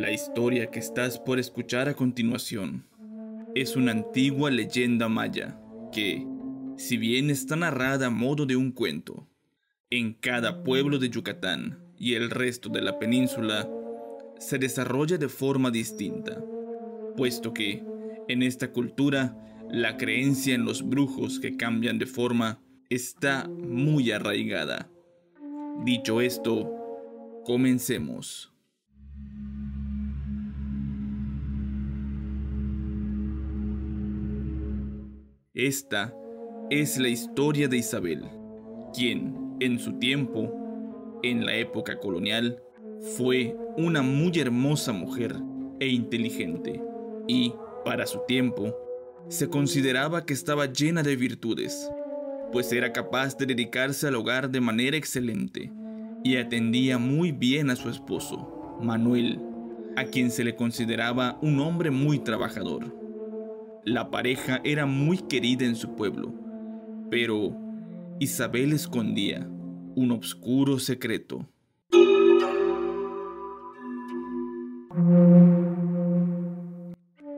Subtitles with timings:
[0.00, 2.86] La historia que estás por escuchar a continuación
[3.54, 5.60] es una antigua leyenda maya
[5.92, 6.26] que,
[6.78, 9.28] si bien está narrada a modo de un cuento,
[9.90, 13.68] en cada pueblo de Yucatán y el resto de la península
[14.38, 16.42] se desarrolla de forma distinta,
[17.14, 17.84] puesto que
[18.26, 19.36] en esta cultura
[19.70, 22.58] la creencia en los brujos que cambian de forma
[22.88, 24.90] está muy arraigada.
[25.84, 28.50] Dicho esto, comencemos.
[35.54, 36.14] Esta
[36.70, 38.22] es la historia de Isabel,
[38.94, 42.62] quien, en su tiempo, en la época colonial,
[43.16, 45.34] fue una muy hermosa mujer
[45.80, 46.80] e inteligente,
[47.26, 47.52] y,
[47.84, 48.76] para su tiempo,
[49.26, 51.90] se consideraba que estaba llena de virtudes,
[52.52, 55.72] pues era capaz de dedicarse al hogar de manera excelente
[56.22, 59.40] y atendía muy bien a su esposo, Manuel,
[59.96, 62.99] a quien se le consideraba un hombre muy trabajador.
[63.84, 66.34] La pareja era muy querida en su pueblo,
[67.10, 67.56] pero
[68.18, 69.48] Isabel escondía
[69.96, 71.48] un oscuro secreto.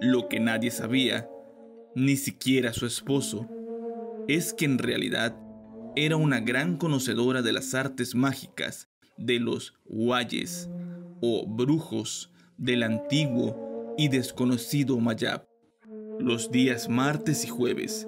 [0.01, 1.29] Lo que nadie sabía,
[1.95, 3.48] ni siquiera su esposo,
[4.27, 5.37] es que en realidad
[5.95, 10.69] era una gran conocedora de las artes mágicas de los guayes
[11.20, 15.52] o brujos del antiguo y desconocido Mayab.
[16.23, 18.06] Los días martes y jueves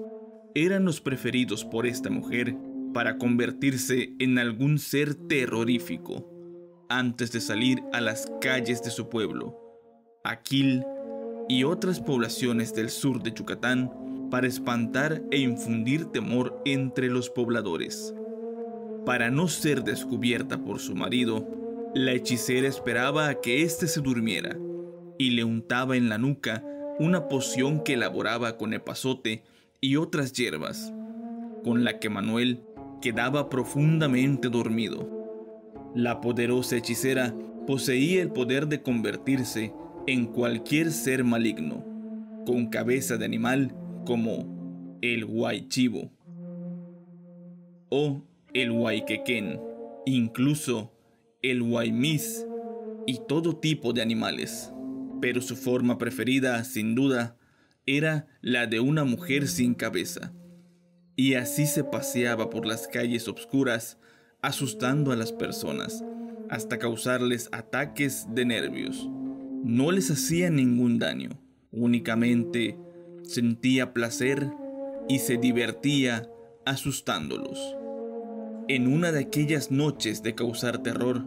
[0.54, 2.54] eran los preferidos por esta mujer
[2.92, 6.24] para convertirse en algún ser terrorífico
[6.88, 9.58] antes de salir a las calles de su pueblo,
[10.22, 10.84] Aquil
[11.48, 13.90] y otras poblaciones del sur de Yucatán
[14.30, 18.14] para espantar e infundir temor entre los pobladores.
[19.04, 21.48] Para no ser descubierta por su marido,
[21.96, 24.56] la hechicera esperaba a que éste se durmiera
[25.18, 26.64] y le untaba en la nuca
[26.98, 29.42] una poción que elaboraba con epazote
[29.80, 30.92] y otras hierbas,
[31.64, 32.62] con la que Manuel
[33.00, 35.08] quedaba profundamente dormido.
[35.94, 37.34] La poderosa hechicera
[37.66, 39.72] poseía el poder de convertirse
[40.06, 41.84] en cualquier ser maligno,
[42.46, 43.74] con cabeza de animal
[44.06, 46.10] como el huaychivo
[47.90, 48.22] o
[48.52, 49.60] el huayquequén,
[50.06, 50.92] incluso
[51.42, 52.46] el huaymis
[53.06, 54.73] y todo tipo de animales
[55.20, 57.36] pero su forma preferida, sin duda,
[57.86, 60.32] era la de una mujer sin cabeza.
[61.16, 63.98] Y así se paseaba por las calles obscuras,
[64.42, 66.04] asustando a las personas,
[66.50, 69.08] hasta causarles ataques de nervios.
[69.62, 71.30] No les hacía ningún daño,
[71.70, 72.78] únicamente
[73.22, 74.50] sentía placer
[75.08, 76.28] y se divertía
[76.66, 77.76] asustándolos.
[78.68, 81.24] En una de aquellas noches de causar terror,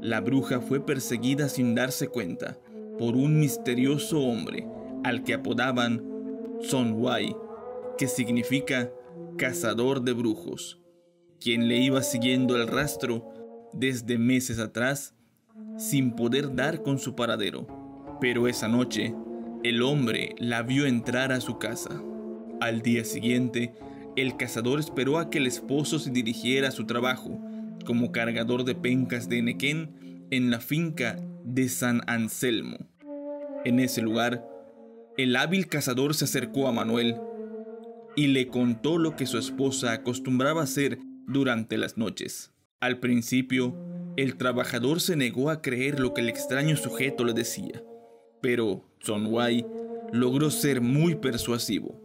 [0.00, 2.58] la bruja fue perseguida sin darse cuenta
[3.00, 4.68] por un misterioso hombre
[5.04, 6.04] al que apodaban
[6.60, 7.34] Sonwai,
[7.96, 8.92] que significa
[9.38, 10.82] cazador de brujos,
[11.40, 13.26] quien le iba siguiendo el rastro
[13.72, 15.14] desde meses atrás
[15.78, 17.66] sin poder dar con su paradero.
[18.20, 19.14] Pero esa noche,
[19.62, 22.02] el hombre la vio entrar a su casa.
[22.60, 23.72] Al día siguiente,
[24.14, 27.40] el cazador esperó a que el esposo se dirigiera a su trabajo
[27.86, 32.89] como cargador de pencas de Nequén en la finca de San Anselmo.
[33.64, 34.46] En ese lugar,
[35.18, 37.16] el hábil cazador se acercó a Manuel
[38.16, 42.52] y le contó lo que su esposa acostumbraba hacer durante las noches.
[42.80, 43.76] Al principio,
[44.16, 47.82] el trabajador se negó a creer lo que el extraño sujeto le decía,
[48.40, 49.66] pero Sonwai
[50.12, 52.00] logró ser muy persuasivo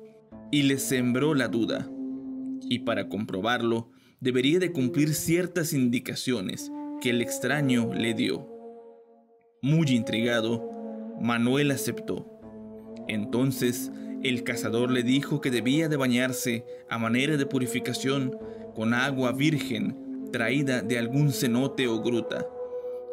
[0.51, 1.89] y le sembró la duda.
[2.69, 8.47] Y para comprobarlo, debería de cumplir ciertas indicaciones que el extraño le dio.
[9.61, 10.74] Muy intrigado,
[11.19, 12.25] Manuel aceptó.
[13.07, 13.91] Entonces
[14.23, 18.37] el cazador le dijo que debía de bañarse a manera de purificación
[18.73, 22.45] con agua virgen traída de algún cenote o gruta,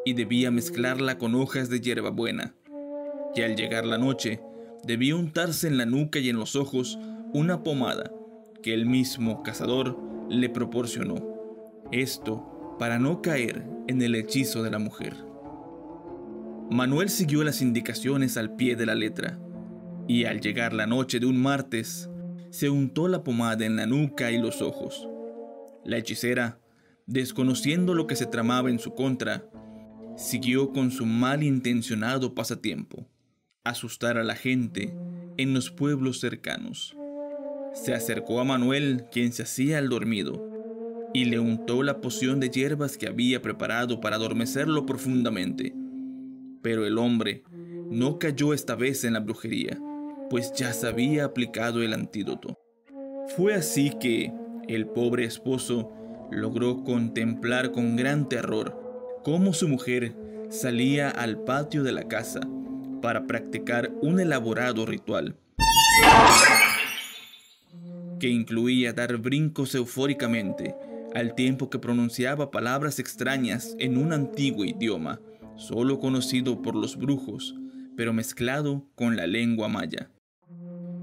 [0.05, 2.55] y debía mezclarla con hojas de hierbabuena.
[3.35, 4.41] Y al llegar la noche,
[4.83, 6.99] debía untarse en la nuca y en los ojos
[7.33, 8.11] una pomada
[8.63, 9.97] que el mismo cazador
[10.29, 11.17] le proporcionó.
[11.93, 15.15] Esto para no caer en el hechizo de la mujer.
[16.71, 19.39] Manuel siguió las indicaciones al pie de la letra,
[20.09, 22.09] y al llegar la noche de un martes,
[22.51, 25.09] se untó la pomada en la nuca y los ojos.
[25.85, 26.61] La hechicera,
[27.07, 29.45] desconociendo lo que se tramaba en su contra,
[30.17, 33.07] siguió con su malintencionado pasatiempo,
[33.65, 34.95] asustar a la gente
[35.37, 36.97] en los pueblos cercanos.
[37.75, 40.49] Se acercó a Manuel, quien se hacía al dormido,
[41.15, 45.75] y le untó la poción de hierbas que había preparado para adormecerlo profundamente
[46.63, 47.43] Pero el hombre
[47.91, 49.79] no cayó esta vez en la brujería,
[50.31, 52.59] pues ya se había aplicado el antídoto.
[53.37, 54.33] Fue así que
[54.69, 55.93] el pobre esposo
[56.31, 60.15] logró contemplar con gran terror cómo su mujer
[60.51, 62.41] salía al patio de la casa
[63.01, 65.37] para practicar un elaborado ritual
[68.23, 70.77] que incluía dar brincos eufóricamente
[71.13, 75.21] al tiempo que pronunciaba palabras extrañas en un antiguo idioma,
[75.63, 77.55] solo conocido por los brujos,
[77.97, 80.11] pero mezclado con la lengua maya.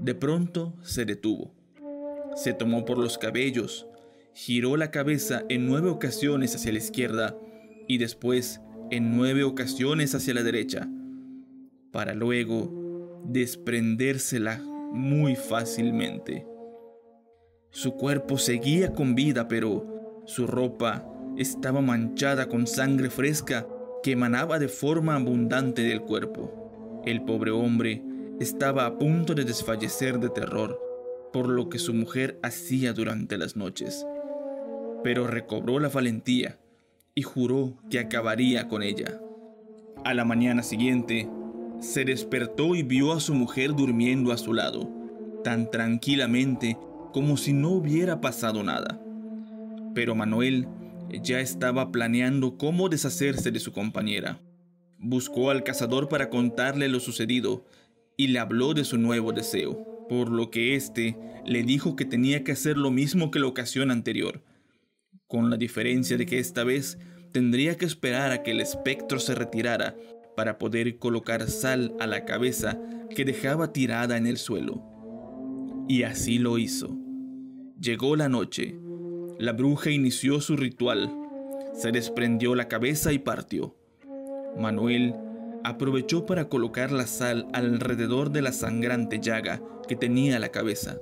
[0.02, 1.54] De pronto se detuvo.
[2.36, 3.86] Se tomó por los cabellos,
[4.34, 7.36] giró la cabeza en nueve ocasiones hacia la izquierda
[7.88, 8.60] y después
[8.90, 10.88] en nueve ocasiones hacia la derecha,
[11.90, 14.58] para luego desprendérsela
[14.92, 16.46] muy fácilmente.
[17.70, 21.06] Su cuerpo seguía con vida, pero su ropa
[21.36, 23.66] estaba manchada con sangre fresca
[24.02, 27.02] que emanaba de forma abundante del cuerpo.
[27.04, 28.02] El pobre hombre
[28.40, 30.78] estaba a punto de desfallecer de terror
[31.32, 34.06] por lo que su mujer hacía durante las noches.
[35.02, 36.58] Pero recobró la valentía
[37.14, 39.20] y juró que acabaría con ella.
[40.04, 41.28] A la mañana siguiente,
[41.80, 44.90] se despertó y vio a su mujer durmiendo a su lado,
[45.44, 46.76] tan tranquilamente
[47.12, 49.00] como si no hubiera pasado nada.
[49.94, 50.68] Pero Manuel
[51.22, 54.40] ya estaba planeando cómo deshacerse de su compañera.
[54.98, 57.64] Buscó al cazador para contarle lo sucedido
[58.16, 61.16] y le habló de su nuevo deseo, por lo que éste
[61.46, 64.42] le dijo que tenía que hacer lo mismo que la ocasión anterior,
[65.26, 66.98] con la diferencia de que esta vez
[67.32, 69.96] tendría que esperar a que el espectro se retirara
[70.36, 72.78] para poder colocar sal a la cabeza
[73.14, 74.82] que dejaba tirada en el suelo.
[75.88, 76.96] Y así lo hizo.
[77.80, 78.78] Llegó la noche.
[79.40, 81.10] La bruja inició su ritual.
[81.72, 83.74] Se desprendió la cabeza y partió.
[84.58, 85.14] Manuel
[85.64, 90.98] aprovechó para colocar la sal alrededor de la sangrante llaga que tenía la cabeza,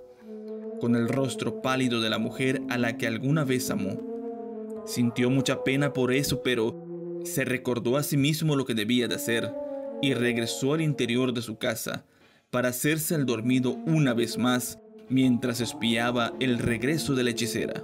[0.80, 4.84] con el rostro pálido de la mujer a la que alguna vez amó.
[4.86, 9.16] Sintió mucha pena por eso, pero se recordó a sí mismo lo que debía de
[9.16, 9.52] hacer
[10.00, 12.06] y regresó al interior de su casa
[12.50, 17.82] para hacerse el dormido una vez más mientras espiaba el regreso de la hechicera.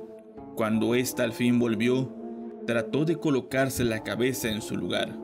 [0.57, 2.15] Cuando ésta al fin volvió,
[2.65, 5.19] trató de colocarse la cabeza en su lugar,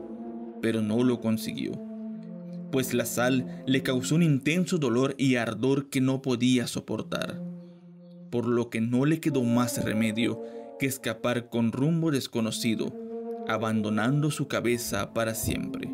[0.61, 1.71] pero no lo consiguió,
[2.69, 7.41] pues la sal le causó un intenso dolor y ardor que no podía soportar,
[8.29, 10.43] por lo que no le quedó más remedio
[10.79, 12.93] que escapar con rumbo desconocido
[13.47, 15.89] abandonando su cabeza para siempre.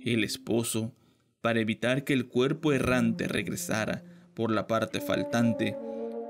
[0.00, 0.92] El esposo,
[1.40, 5.76] para evitar que el cuerpo errante regresara por la parte faltante,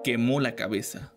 [0.03, 1.14] quemó la cabeza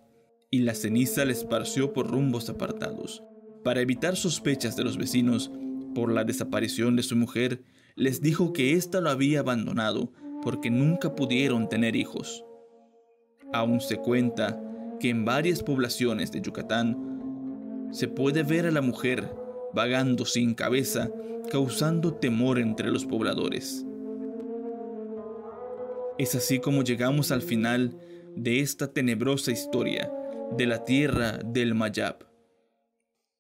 [0.50, 3.24] y la ceniza le esparció por rumbos apartados.
[3.64, 5.52] Para evitar sospechas de los vecinos
[5.94, 7.64] por la desaparición de su mujer,
[7.96, 12.46] les dijo que ésta lo había abandonado porque nunca pudieron tener hijos.
[13.52, 14.62] Aún se cuenta
[15.00, 19.30] que en varias poblaciones de Yucatán se puede ver a la mujer
[19.74, 21.10] vagando sin cabeza,
[21.52, 23.86] causando temor entre los pobladores.
[26.18, 27.98] Es así como llegamos al final
[28.36, 30.12] de esta tenebrosa historia
[30.56, 32.26] de la tierra del Mayab.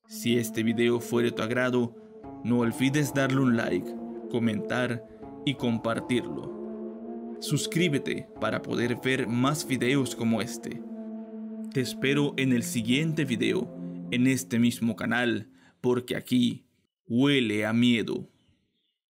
[0.08, 1.96] Si este video fue de tu agrado,
[2.44, 3.94] no olvides darle un like,
[4.30, 5.06] comentar
[5.46, 7.38] y compartirlo.
[7.40, 10.82] Suscríbete para poder ver más videos como este.
[11.74, 13.74] Te espero en el siguiente video
[14.12, 15.50] en este mismo canal,
[15.82, 16.66] porque aquí
[17.08, 18.30] huele a miedo.